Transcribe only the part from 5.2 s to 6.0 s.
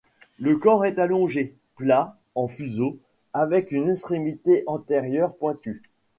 pointue.